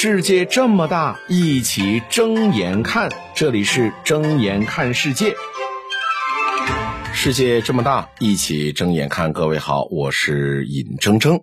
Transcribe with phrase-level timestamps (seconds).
[0.00, 3.10] 世界这么大，一起睁眼看。
[3.34, 5.34] 这里是睁眼看世界。
[7.12, 9.32] 世界这么大，一起睁眼看。
[9.32, 11.40] 各位好，我是尹铮铮。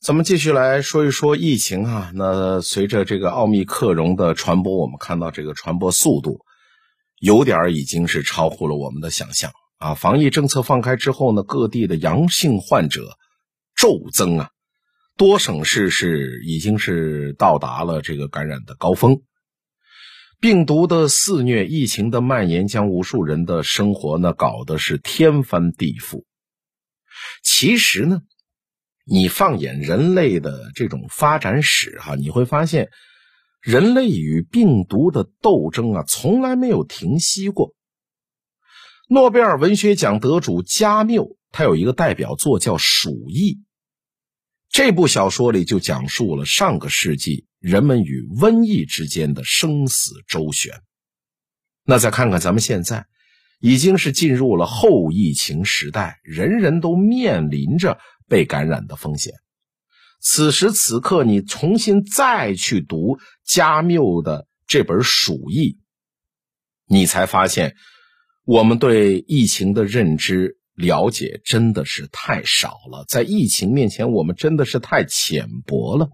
[0.00, 2.12] 咱们继续来说一说疫情啊。
[2.14, 6.38] 那随着这个奥密克戎的传播，我们看到这个传播速度
[7.18, 9.94] 有点已经是超乎了我们的想象啊。
[9.94, 13.18] 防疫政策放开之后呢，各地的阳性患者
[13.74, 14.50] 骤增啊。
[15.16, 19.22] 多省市是已经是到达了这个感染的高峰，
[20.40, 26.24] 病毒的肆虐，疫情的蔓延，将无数人的生活呢搞得是天翻地覆。
[27.42, 28.22] 其实呢，
[29.04, 32.88] 你放眼人类的这种发展史哈，你会发现，
[33.60, 37.74] 人类与病毒的斗争啊，从来没有停息过。
[39.08, 43.54] 诺贝尔文学奖得主加缪，他有一个代表作叫《鼠疫》。
[44.72, 50.72] 这部小说里就讲述了上个世纪人们与瘟疫之间的生死周旋。
[51.84, 53.04] 那再看看咱们现在，
[53.60, 59.34] 已经是进入了后疫情时代，人人都面临着被感染的风险。
[60.22, 65.72] 此时此刻，你重新再去读加缪的这本《鼠疫》，
[66.86, 67.76] 你才发现，
[68.46, 70.56] 我们对疫情的认知。
[70.74, 76.10] 了解真的是太少了，在疫情面前，我们真的是太浅薄了。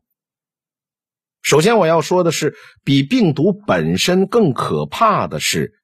[1.42, 5.80] 首先，我要说的是，比病毒本身更可怕的是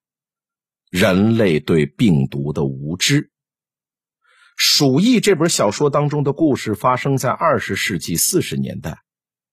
[0.91, 3.23] 人类对病毒的无知。
[4.57, 8.99] 《鼠疫》这本小说当中的故事发生在二十世纪四十年代，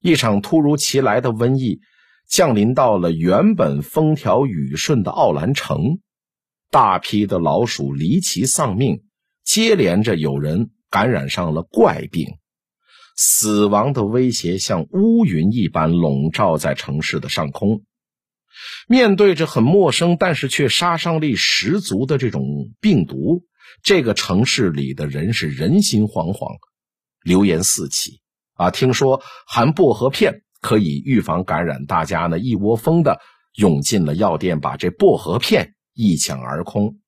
[0.02, 1.80] 一场突如其来的瘟疫
[2.28, 6.00] 降临到了原本风调雨顺的奥兰城，
[6.72, 9.04] 大批的老鼠离奇丧命。
[9.44, 12.28] 接连着有人感染上了怪病，
[13.16, 17.84] 死亡的威胁像乌云一般笼罩在城市的上空。
[18.88, 23.44] 面对着很陌生但是却杀伤力十足的这种病毒，
[23.82, 26.58] 这个城市里的人是人心惶惶，
[27.24, 28.22] 流言四起。
[28.54, 33.20] 啊，听说含薄荷片可以预防感染，大家呢一窝蜂的
[33.56, 37.01] 涌进了药店，把这薄荷片一抢而空。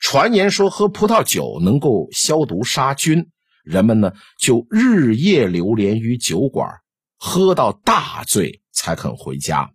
[0.00, 3.26] 传言说喝葡萄酒能够消毒杀菌，
[3.64, 6.68] 人们呢就日夜流连于酒馆，
[7.16, 9.70] 喝到大醉才肯回家。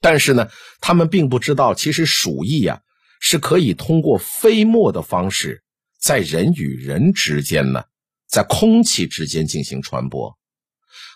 [0.00, 0.48] 但是呢，
[0.80, 2.82] 他们并不知道，其实鼠疫呀
[3.20, 5.62] 是可以通过飞沫的方式，
[6.00, 7.82] 在人与人之间呢，
[8.28, 10.38] 在空气之间进行传播。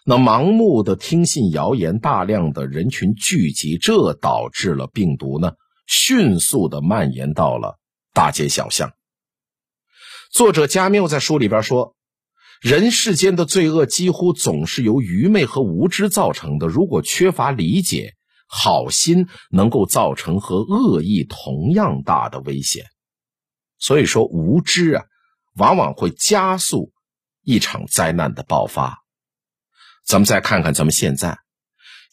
[0.04, 5.52] 那盲目的听信谣言，大量的人群聚集，这导致了病毒呢
[5.86, 7.78] 迅速的蔓延到了。
[8.12, 8.92] 大街小巷。
[10.30, 11.94] 作者加缪在书里边说
[12.62, 16.66] ：“人世间的罪恶几乎总是由愚昧和无知造成的。
[16.66, 18.14] 如果缺乏理解，
[18.46, 22.86] 好心能够造成和恶意同样大的危险。
[23.78, 25.04] 所以说，无知啊，
[25.56, 26.92] 往往会加速
[27.42, 29.02] 一场灾难的爆发。
[30.06, 31.38] 咱们再看看咱们现在。”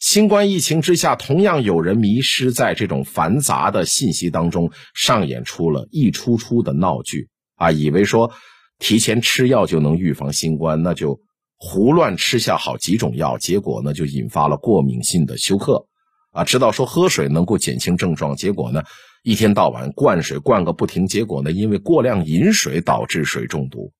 [0.00, 7.70] 新冠疫情之下，同样有人迷失在这种繁杂的信息当中，上演出了一出出的闹剧啊！
[7.70, 8.32] 以为说
[8.78, 11.20] 提前吃药就能预防新冠，那就
[11.58, 15.86] 胡乱吃下好几种药，结果呢就引发了过敏性的休克
[16.32, 16.44] 啊！
[16.44, 18.82] 知道说喝水能够减轻症状，结果呢
[19.22, 23.92] 一天到晚灌水灌个不停，结果呢因为过量饮水导致水中毒。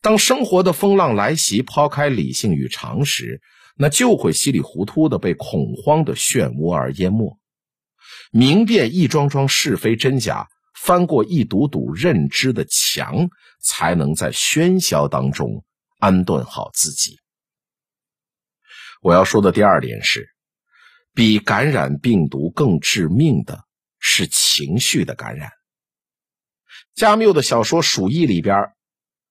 [0.00, 3.40] 当生活的风浪来袭，抛开理性与常识。
[3.76, 7.38] 那就会稀里糊涂的被恐慌的漩涡而淹没，
[8.30, 13.28] 明辨一桩桩是非真假，翻过一堵堵认知的墙，
[13.60, 15.64] 才能在喧嚣当中
[15.98, 17.18] 安顿好自己。
[19.02, 20.28] 我要说的第二点是，
[21.12, 23.64] 比感染病毒更致命的
[23.98, 25.50] 是情绪的感染。
[26.94, 28.72] 加缪的小说《鼠疫》里边，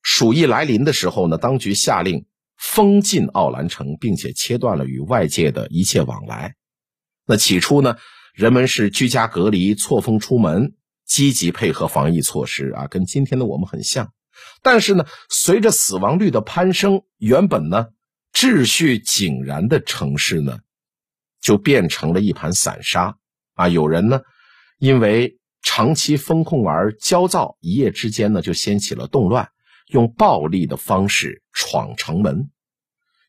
[0.02, 2.25] 鼠疫来临的时候呢，当局下令。
[2.58, 6.56] 封禁奥兰城，并且切断了与外界的一切往来。
[7.25, 7.98] 那起初呢，
[8.33, 10.74] 人们是居家隔离、错峰出门，
[11.06, 14.13] 积极配合防疫措施啊，跟今天的我们很像。
[14.62, 17.88] 但是呢，随着死亡率的攀升，原本呢
[18.33, 20.60] 秩序井然的城市呢，
[21.42, 23.18] 就变成了一盘散沙
[23.54, 23.69] 啊。
[23.69, 24.22] 有人呢，
[24.80, 29.50] 因为长期封控而焦躁，一夜之间呢就掀起了动乱，
[29.88, 32.50] 用暴力的方式闯城门。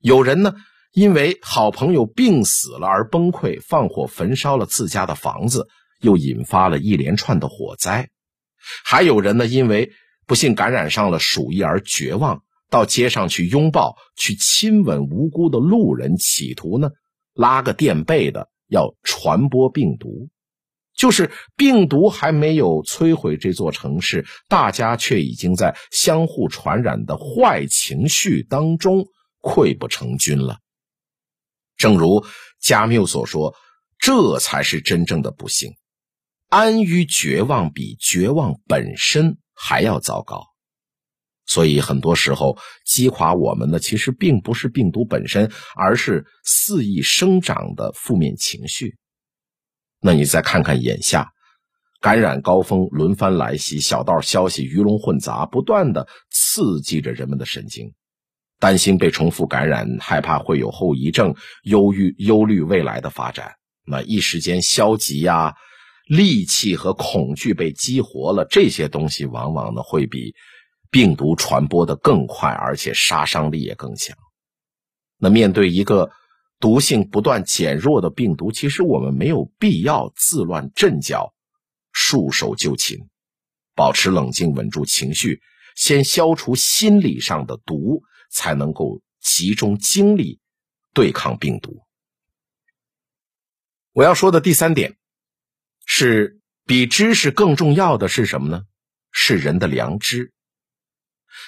[0.00, 0.54] 有人呢，
[0.92, 5.68] 因为好朋友病死了而崩溃，放火焚烧了自家的房子，
[6.00, 8.10] 又引发了一连串的火灾。
[8.84, 9.92] 还有人呢，因为
[10.26, 16.90] 不幸感染上了鼠疫而绝望，到街上去拥抱、去亲吻无辜的路人，企图呢
[17.34, 20.28] 拉个垫背的要传播病毒。
[21.04, 29.04] 就是病毒还没有摧毁这座城市，大家却已经在相互传染的坏情绪当中
[29.42, 30.60] 溃不成军了。
[31.76, 32.24] 正如
[32.58, 33.54] 加缪所说
[34.00, 35.74] ：“这才是真正的不幸，
[36.48, 40.42] 安于绝望比绝望本身还要糟糕。”
[41.44, 48.96] 所以很多时候，击垮我们的其实并不是病毒本身，而是肆意生长的负面情绪。
[50.06, 51.32] 那你再看看眼下，
[52.02, 57.94] 感染高峰轮番来袭，小道消息鱼龙混杂，不断的刺激着人们的神经，
[58.60, 63.54] 担心被重复感染，害怕会有后遗症，忧郁忧虑未来的发展。
[63.86, 65.54] 那一时间消极呀，
[66.10, 70.34] 戾气和恐惧被激活了，这些东西往往呢会比
[70.90, 74.14] 病毒传播的更快，而且杀伤力也更强。
[75.16, 76.10] 那面对一个。
[76.64, 81.34] 毒性不断减弱的病毒，其实我们没有必要自乱阵脚、
[81.92, 83.06] 束手就擒，
[83.74, 85.42] 保持冷静，稳住情绪，
[85.76, 90.40] 先消除心理上的毒，才能够集中精力
[90.94, 91.82] 对抗病毒。
[93.92, 94.96] 我要说的第三点
[95.84, 98.62] 是，比知识更重要的是什么呢？
[99.10, 100.32] 是人的良知。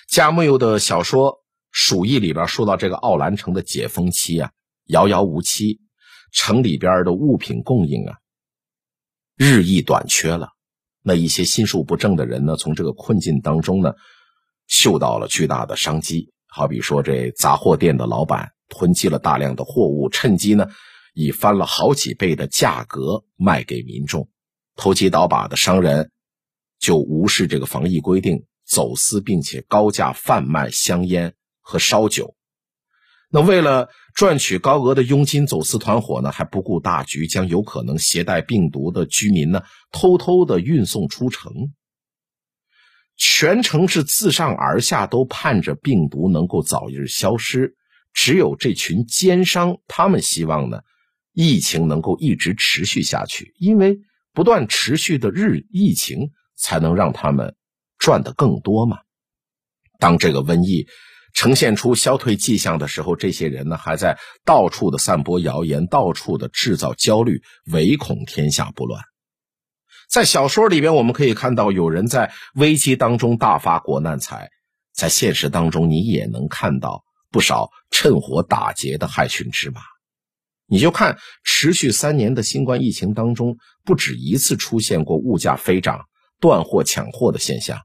[0.08, 1.32] 加缪的小说
[1.70, 4.52] 《鼠疫》里边说到这个奥兰城的解封期啊。
[4.86, 5.80] 遥遥无期，
[6.32, 8.18] 城里边的物品供应啊，
[9.36, 10.50] 日益短缺了。
[11.02, 13.94] 那一些心术不正的人呢，从这个困境当中呢，
[14.66, 16.32] 嗅到了巨大的商机。
[16.48, 20.68] 好比说，这杂货店的老板囤积了大量的货物，趁机呢，
[21.14, 24.28] 以翻了好几倍的价格卖给民众。
[24.76, 26.12] 投机倒把的商人
[26.78, 32.35] 就无视这个防疫规定，走私并且高价贩卖香烟和烧酒。
[33.28, 41.52] 那为了赚取高额的佣金，走私团伙呢还不顾大局，将有可能携带病毒的居民呢偷偷的运送出城。
[43.16, 47.74] 全城是自上而下都盼着病毒能够早日消失，
[48.14, 50.82] 只有这群奸商，他们希望呢
[51.32, 53.98] 疫情能够一直持续下去，因为
[54.32, 57.56] 不断持续的日疫情才能让他们
[57.98, 58.98] 赚得更多嘛。
[59.98, 60.86] 当这个瘟疫。
[61.36, 69.04] 呈现出消退迹象的时候，这些人呢还在到处的散播谣言，到处的制造焦虑，唯恐天下不乱。
[70.08, 74.48] 在小说里边，我们可以看到有人在危机当中大发国难财，
[74.94, 79.82] 在现实当中，你也能看到不少趁火打劫的害群之马。
[80.66, 86.06] 你就看持续三年的新冠疫情当中，不止一次出现过物价飞涨、
[86.40, 87.78] 断货抢货的现象。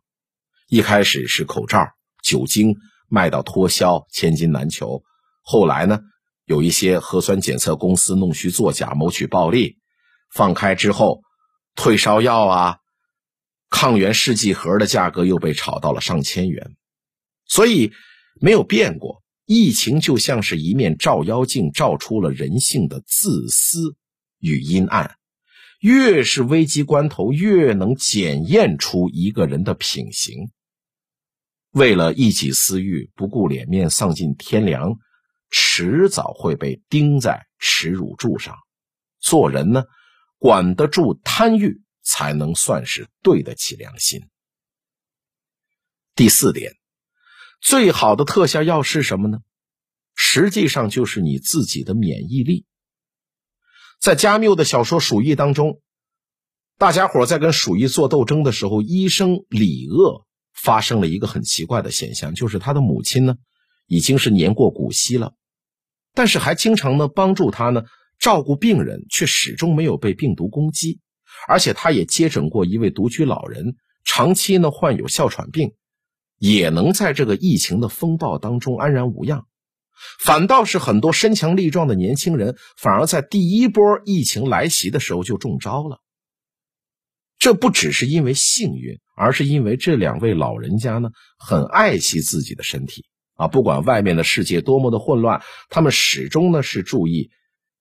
[0.69, 1.85] 一开始是口罩、
[2.23, 2.77] 酒精。
[3.11, 5.03] 卖到脱销，千金难求。
[5.41, 5.99] 后来呢，
[6.45, 9.77] 有一些核酸检测公司弄虚作假，谋取暴利。
[10.33, 11.21] 放开之后，
[11.75, 12.77] 退烧药啊、
[13.69, 16.71] 抗原试剂盒的价格又被炒到了上千元。
[17.45, 17.91] 所以
[18.39, 23.97] 没有变过，疫情就像是一面照妖镜，照出了人性的自私
[24.39, 25.17] 与阴暗。
[25.81, 30.49] 越是危机关头，越能检验出一个人的品行。
[31.71, 34.97] 为了一己私欲，不顾脸面，丧尽天良，
[35.49, 38.57] 迟早会被钉在耻辱柱上。
[39.19, 39.85] 做人呢，
[40.37, 44.27] 管得住贪欲，才能算是对得起良心。
[46.13, 46.73] 第四点，
[47.61, 49.39] 最好的特效药是什么呢？
[50.13, 52.65] 实际上就是你自己的免疫力。
[53.99, 55.79] 在加缪的小说《鼠疫》当中，
[56.77, 60.25] 大家伙在跟鼠疫做斗争的时候，医生李鄂。
[60.53, 63.35] 发生了一个很奇怪的现象，就是他的母亲呢，
[63.87, 65.33] 已经是年过古稀了，
[66.13, 67.83] 但是还经常呢帮助他呢
[68.19, 70.99] 照顾病人，却始终没有被病毒攻击。
[71.47, 75.73] 而且他也接诊过一位独居老人，长期呢患有哮喘病，
[76.37, 79.47] 也能在这个疫情的风暴当中安然无恙。
[80.19, 86.01] 反倒是很多身强力壮的年轻人，反而在第一波疫情来袭的时候就中招了。
[87.39, 93.47] 这不只是因为幸运，而是因为这两位老人家呢很爱惜自己的身体啊！
[93.47, 97.29] 不管外面的世界多么的混乱，他们始终呢是注意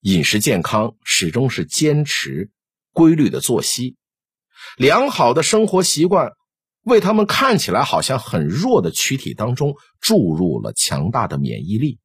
[0.01, 2.51] 饮食健康，始终是坚持
[2.93, 3.95] 规律的作息，
[4.77, 6.33] 良好的生活习惯
[6.83, 11.97] 为他们看起来好像很弱的躯体当中注入了强大的免疫力。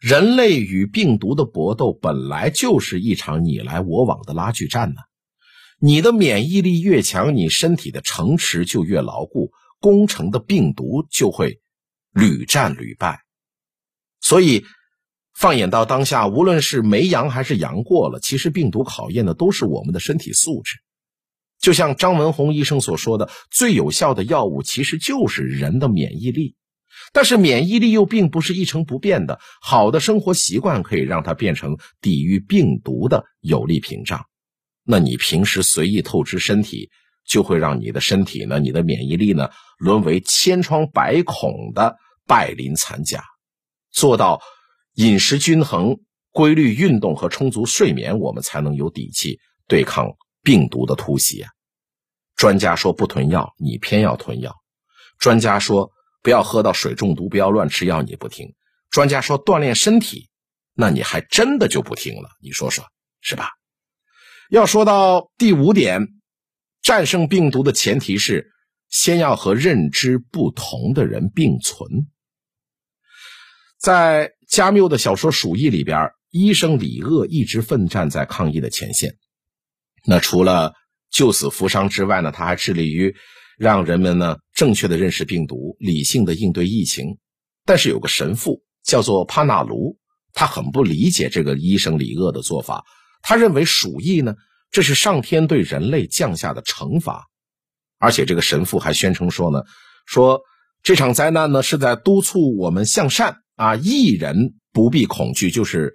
[0.00, 4.96] 人类与病毒的搏斗本来就是一场你来我往的拉锯战呢。
[5.86, 11.60] 你的免疫力越强，你身体的城池就越牢固，攻城的病毒就会
[12.10, 13.20] 屡战屡败。
[14.18, 14.64] 所以，
[15.34, 20.76] 放眼到当下，无论是没阳还是阳过了，其实病毒考验的都是我们的身体素质。
[21.60, 26.56] 就像张文宏医生所说的，最有效的药物其实就是人的免疫力。
[27.12, 34.24] 但是免疫力又并不是一成不变的，好的生活习惯可以让它变成抵御病毒的有力屏障。
[34.84, 36.90] 那你平时随意透支身体，
[37.26, 39.48] 就会让你的身体呢，你的免疫力呢，
[39.78, 43.24] 沦为千疮百孔的败鳞残甲。
[43.90, 44.40] 做到
[44.94, 45.98] 饮食均衡、
[46.30, 50.08] 规律运动和充足睡眠，我们才能有底气对抗
[50.42, 51.50] 病毒的突袭啊！
[52.36, 54.52] 专家说不囤药，你偏要囤药；
[55.18, 55.90] 专家说。
[56.22, 58.54] 不要喝到水中毒，不要乱吃药，你不听。
[58.88, 60.30] 专家说锻炼身体，
[60.72, 62.30] 那你还真的就不听了。
[62.40, 62.82] 你说说
[63.20, 63.50] 是吧？
[64.50, 66.08] 要说到第五点，
[66.82, 68.50] 战胜病毒的前提是
[68.88, 71.88] 先要和认知不同的人并存。
[73.78, 79.16] 在加缪的小说《鼠疫》里边，医生李鄂一直奋战在抗疫的前线。
[80.06, 80.72] 那除了
[81.10, 83.14] 救死扶伤之外呢，他还致力于。
[83.56, 87.18] 让人们呢正确的认识病毒，理性的应对疫情。
[87.64, 89.96] 但是有个神父叫做帕纳卢，
[90.32, 92.84] 他很不理解这个医生李鄂的做法。
[93.24, 94.34] 他认为鼠疫呢，
[94.70, 97.26] 这是上天对人类降下的惩罚。
[97.98, 99.62] 而且这个神父还宣称说呢，
[100.06, 100.40] 说
[100.82, 105.92] 这场灾难呢是在督促我们向善啊，艺人不必恐惧，就是。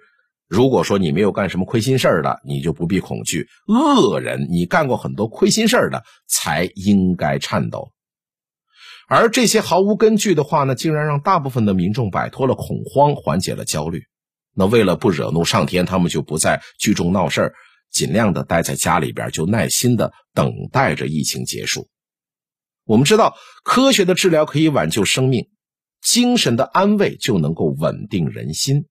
[0.50, 7.92] 如果说你没有干什么亏心事儿的，你就不必恐惧；恶人，你干过很多亏心事儿的，才应该颤抖。
[9.06, 14.02] 而这些毫无根据的话呢，竟然让大部分的民众摆脱了恐慌，缓解了焦虑。
[14.54, 17.54] 那为了不惹怒上天，他们就不再聚众闹事儿，
[17.90, 21.88] 尽量的待在家里边，就耐心的等待着疫情结束。
[22.84, 25.48] 我们知道，科学的治疗可以挽救生命，
[26.02, 28.86] 精神的安慰就能够稳定人心。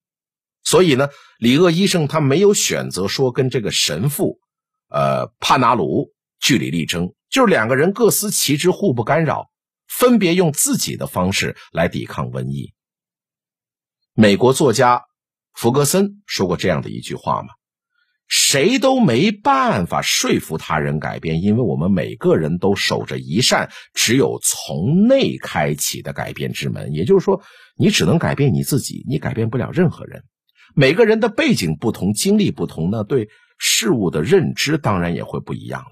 [0.62, 4.38] 所以呢，李鄂医生他没有选择说跟这个神父，
[4.88, 9.50] 呃，帕纳鲁据理力争，就是两个人各司其职，互不干扰，
[9.88, 12.72] 分别用自己的方式来抵抗瘟疫。
[14.14, 15.04] 美国作家
[15.54, 17.48] 弗格森说过这样的一句话嘛
[18.28, 26.92] ：“谁都没办法说服他人改变，因为我们每个人都守着一扇只有从内开启的改变之门。
[26.92, 27.42] 也就是说，
[27.76, 30.24] 你只能改变你自己，你改变不了任何人。”
[30.72, 33.28] 每个人的背景不同，经历不同，那对
[33.58, 35.90] 事物的认知当然也会不一样了。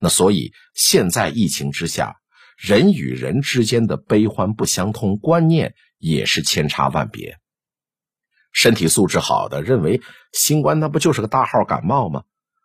[0.00, 2.16] 那所以现在疫情之下，
[2.56, 7.36] 人与人之间的悲欢不相通，观念也是千差万别。
[8.52, 10.00] 身体素质好的认为
[10.32, 12.22] 新冠那不就是个大号感冒吗？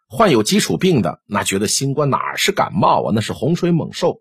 [0.09, 4.19] 患有基础病的那觉得新冠哪是感冒啊，那是洪水猛兽。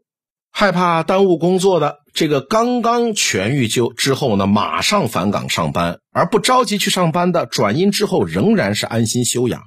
[0.50, 9.62] 害怕耽误工作的这个刚刚痊愈就之后呢，马上返岗上班，而不着急去上班的转阴之后仍然是安心休养。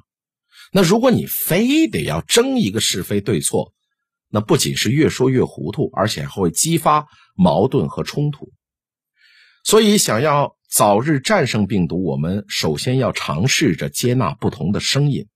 [0.72, 3.74] 那如果你非得要争一个是非对错，
[4.30, 8.52] 那不仅是越说越糊涂，而且还会激发矛盾和冲突。
[9.64, 15.30] 所以，想要早日战胜病毒，我们首先要尝试着接纳不同的声音。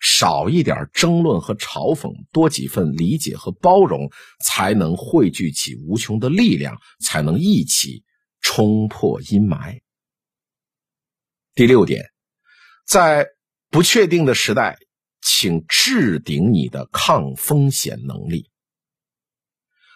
[0.00, 4.10] 少一点争论和嘲讽，多几份理解和包容，
[4.44, 8.02] 才能汇聚起无穷的力量，才能一起
[8.40, 9.82] 冲破阴霾。
[11.54, 12.10] 第六点，
[12.84, 13.28] 在
[13.70, 14.78] 不确定的时代，
[15.22, 18.50] 请置顶你的抗风险能力。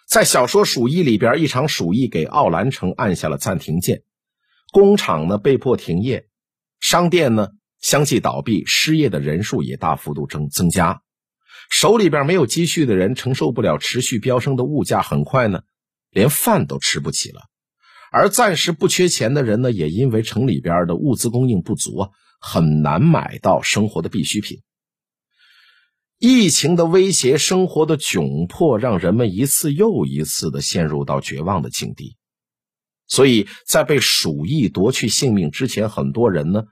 [0.07, 4.03] 在小说《鼠疫》里边，一场鼠疫给奥兰城按下了暂停键，
[4.71, 6.27] 工厂呢被迫停业，
[6.79, 7.49] 商店呢。
[7.81, 11.01] 相继倒闭，失业的人数也大幅度增增加，
[11.71, 15.63] 手里边没有积蓄的人承受不了持续飙升的物价，很快呢，
[16.11, 17.41] 连饭都吃不起了。
[18.11, 22.09] 而暂时不缺钱的人呢，也因为城里边的物资供应不足啊，
[22.39, 24.59] 很难买到生活的必需品。
[26.19, 32.15] 疫情的威胁，生活的窘迫，让人们一次又一次的陷入到绝望的境地。
[33.11, 36.63] 所以在被鼠疫夺去性命之前，很多人呢。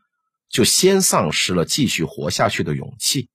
[0.51, 3.29] 就先丧失了继续活下去的勇气，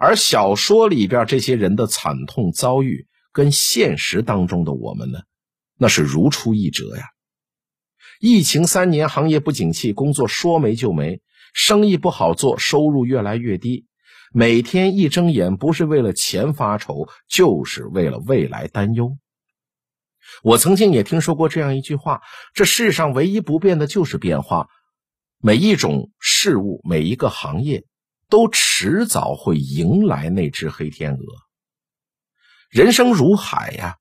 [0.00, 5.20] 而小说里边这些人的惨痛遭遇，跟现实当中的我们呢，
[5.78, 7.04] 那是如出一辙呀。
[8.18, 11.20] 疫情三年，行业不景气，工作说没就没，
[11.54, 13.86] 生意不好做，收入越来越低，
[14.32, 19.16] 每天一睁眼，不是为了钱发愁，就是为了未来担忧。
[20.42, 22.20] 我曾经也听说过这样一句话：
[22.54, 24.68] 这世上唯一不变的就是变化。
[25.38, 27.84] 每一种事物，每一个行业，
[28.28, 31.20] 都迟早会迎来那只黑天鹅。
[32.70, 33.96] 人生如海呀，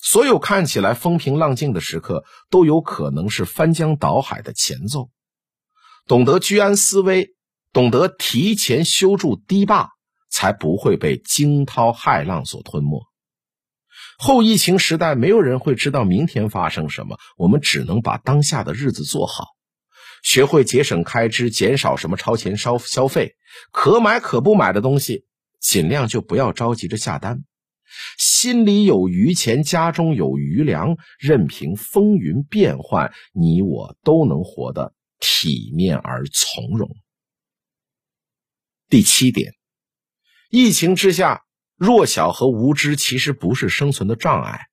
[0.00, 5.10] 所有看起来风平浪静的时刻，都有可能是翻江倒海的前奏。
[6.06, 7.36] 懂得居安思危，
[7.72, 9.90] 懂得提前修筑堤坝，
[10.30, 13.11] 才不会被惊涛骇浪所吞没。
[14.18, 19.46] 后疫情时代，没有人会知道明天发生什么，我们只能把当下的日子做好，
[20.22, 23.34] 学会节省开支，减少什么超前消消费，
[23.72, 25.24] 可买可不买的东西，
[25.60, 27.42] 尽量就不要着急着下单。
[28.16, 36.88] 心里有余钱，家中有余粮，任凭风云变幻，你我都能活得体面而从容。
[38.88, 39.52] 第七点，
[40.50, 41.42] 疫情之下。
[41.82, 44.66] 弱小和无知其实不是生存的障碍，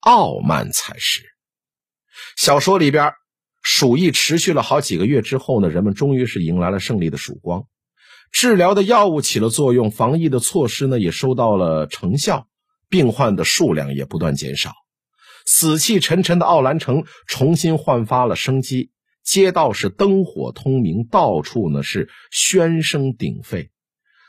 [0.00, 1.22] 傲慢才是。
[2.36, 3.14] 小说里边，
[3.62, 7.64] 鼠疫持续了好几个月之后呢，人们终于是迎来了胜利的曙光，
[8.32, 12.46] 治疗的药物起了作用，防疫的措施呢也收到了成效，
[12.90, 14.74] 病患的数量也不断减少，
[15.46, 18.90] 死气沉沉的奥兰城重新焕发了生机，
[19.24, 23.70] 街道是灯火通明，到处呢是喧声鼎沸，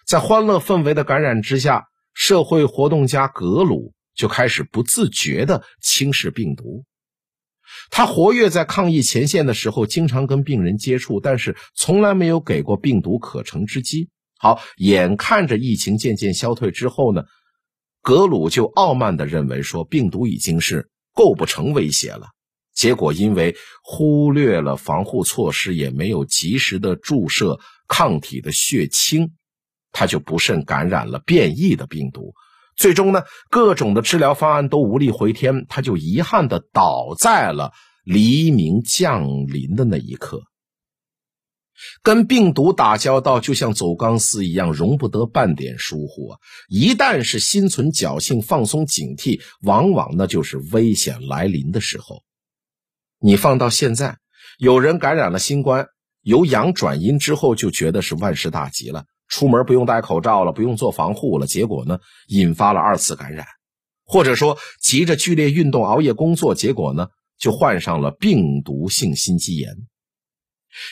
[0.07, 1.89] 在欢乐氛围的感染之下。
[2.13, 6.83] 社会活动家格鲁就开始不自觉地轻视病毒。
[7.89, 14.09] 他活跃在抗疫前线的时候，经常跟病人接触，但是从来没有给过病毒可乘之机。
[14.37, 17.23] 好，眼看着疫情渐渐消退之后呢，
[18.01, 22.27] 格鲁就傲慢地认为说病毒已经是构不成威胁了。
[22.75, 29.31] 结果因为忽略了防护措施，也没有及时的注射抗体的血清。
[29.93, 32.33] 他就不慎感染了变异的病毒，
[32.75, 37.71] 最终呢，各种的治疗方案都无力回天，他就遗憾的倒在了
[38.03, 40.41] 黎明降临的那一刻。
[42.01, 46.39] 跟病毒打交道就像走钢丝一样，容不得半点疏忽啊！
[46.69, 52.23] 一旦是心存侥幸、放松警惕，往往那就是危险来临的时候。
[53.19, 54.17] 你放到现在，
[54.57, 55.87] 有人感染了新冠，
[56.21, 59.05] 由阳转阴之后，就觉得是万事大吉了。
[59.33, 63.47] 出门不用戴口罩了，不用做防护了，结果呢，引发了二次感染，
[64.05, 67.07] 或者说急着剧烈运动、熬夜工作，结果呢，
[67.39, 69.75] 就患上了病毒性心肌炎。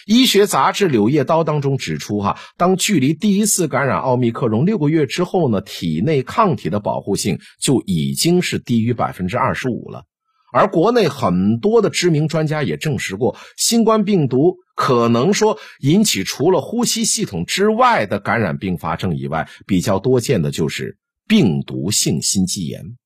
[0.07, 10.03] 医学杂志《柳叶刀》当中指出，哈，当距离第一次感染奥密克戎六个月之后呢，体内抗体的保护性就已经是低于百分之二十五了。
[10.51, 22.97] 而国内很多的知名专家也证实过，新冠病毒可能说引起除了呼吸系统之外的感染并发症以外，比较多见的就是病毒性心肌炎。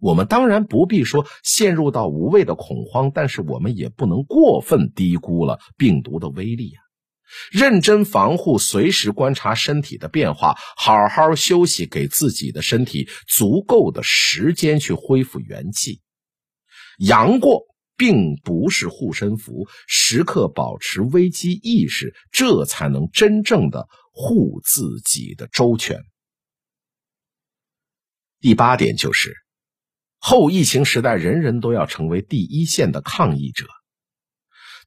[0.00, 6.80] 我们当然不必说陷入到无谓的恐慌，但是我们也不能过分低估了病毒的威力啊！
[7.50, 16.00] 认真防护，随时观察身体的变化，好好休息，给自己的身体足够的时间去恢复元气。
[17.04, 17.64] 杨过
[17.96, 26.04] 并不是护身符，时刻保持危机意识，这才能真正的护自己的周全。
[28.38, 29.34] 第八点就是，
[30.18, 33.66] 后疫情时代，人人都要成为第一线的抗疫者。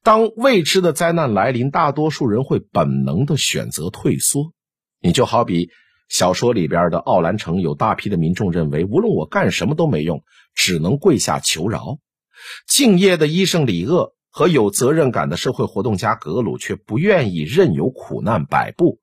[0.02, 4.54] 当未知的灾难来临，大多数人会本能的选择退缩。
[5.00, 5.68] 你就好比
[6.08, 10.24] 小说里边的奥兰城，有大批的民众认为，无论我干什么都没用。
[10.58, 11.98] 只能跪下求饶。
[12.68, 19.00] 敬业的医生李鄂和有责任感的社会活动家格鲁却不愿意任由苦难摆布。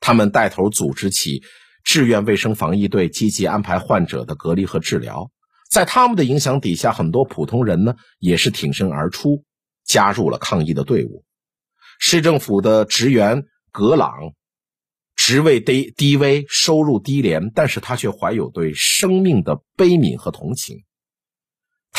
[0.00, 1.42] 他们带头组织起
[1.84, 5.30] 志愿卫生防疫队，积极安排患者的隔离和治疗。
[5.70, 9.44] 在他们的影响底下，很多普通人呢也是挺身而出，
[9.84, 11.24] 加入了抗疫的队伍。
[11.98, 14.32] 市政府的职员格朗。
[15.16, 20.84] 职位低低微，收入低廉，但是他却怀有对生命的悲悯和同情。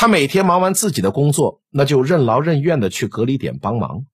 [0.00, 4.06] 他每天忙完自己的工作，那就任劳任怨的去隔离点帮忙。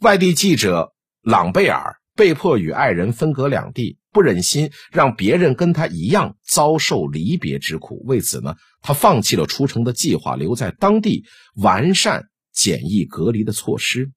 [0.00, 11.24] 外地记者朗贝尔被迫与爱人分隔两地，不忍心让别人跟他一样遭受离别之苦，为此呢，他放弃了出城的计划，留在当地
[11.54, 14.10] 完善检疫隔离的措施。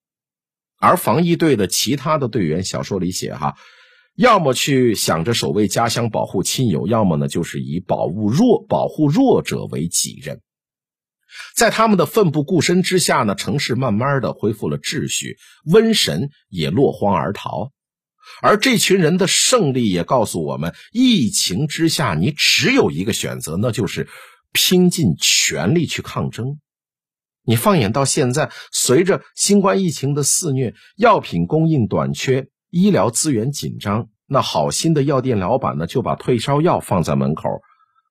[0.80, 3.54] 而防疫队的其他的队员，小说里写哈。
[4.16, 10.42] 要么去想着守卫家乡、保护亲友，要么呢就是以保护弱、保护弱者为己任。
[11.56, 17.72] 在他们的奋不顾身之下呢，城市慢慢的恢复了秩序，瘟神也落荒而逃。
[18.42, 24.08] 而这群人的胜利也告诉我们：疫情之下，你只有一个选择，那就是
[24.52, 26.60] 拼尽全力去抗争。
[27.46, 32.48] 你放眼到现在，随着新冠疫情的肆虐，药品供应短缺。
[32.70, 37.44] 医疗资源紧张，那好心的药店老板呢，就把退烧药放在门口，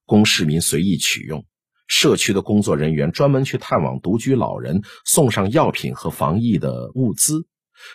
[0.05, 1.45] 供市民随意取用。
[1.95, 7.47] 社区的工作人员专门去探望独居老人，送上药品和防疫的物资。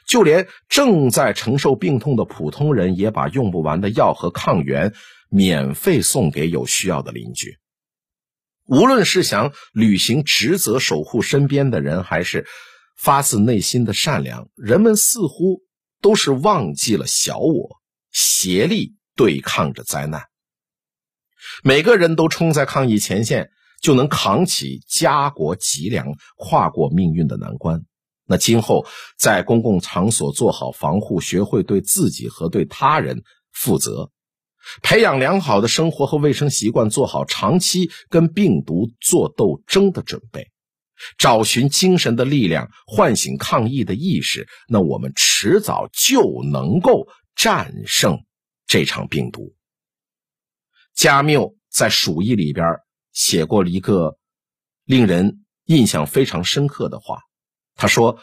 [0.07, 4.93] 就连正在承受病痛的普通人，也把用不完的药和抗原
[5.29, 7.57] 免费送给有需要的邻居。
[8.67, 12.45] 无论是想履行职责、守护身边的人，还是
[12.95, 15.63] 发自内心的善良，人们似乎
[16.03, 17.77] 都是忘记了小我，
[18.11, 20.25] 协力对抗着灾难。
[21.63, 23.49] 每个人都冲在抗疫前线，
[23.81, 27.83] 就能扛起家国脊梁，跨过命运的难关。
[28.25, 28.85] 那今后
[29.17, 34.11] 在公共场所做好防护，学会对自己和对他人负责，
[34.81, 40.51] 培养良好的生活和卫生习惯，做好长期跟病毒做斗争的准备，
[41.17, 48.25] 找寻精神的力量，唤醒抗疫的意识，那我们迟早就能够战胜
[48.65, 49.53] 这场病毒。
[50.93, 52.65] 加缪在《鼠疫》里边
[53.17, 54.19] 写过了一个
[54.85, 57.17] 令人印象非常深刻的话，
[57.73, 58.19] 他说：“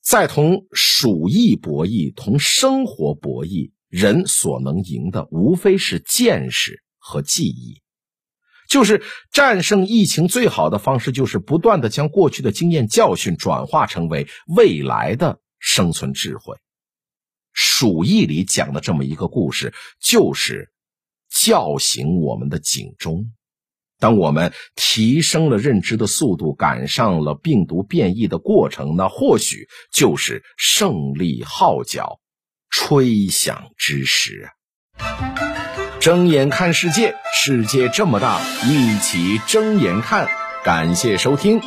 [0.00, 7.82] 在同鼠疫博弈、同生活博弈，人所能赢的无非是见识和记忆。
[8.68, 16.54] 就是战胜疫情最好的方式，就是不断的将过去的经验教训转化成为未来的生存智慧。”
[17.52, 20.72] 《鼠疫》里讲的这么一个故事，就是。
[21.30, 23.30] 叫醒我们的警钟。
[23.98, 32.20] 当我们提升了认知的速度，赶上了病毒变异的过程，那或许就是胜利号角
[32.70, 34.48] 吹响之时。
[36.00, 40.28] 睁眼看世界，世界这么大，一起睁眼看。
[40.64, 41.60] 感谢收听。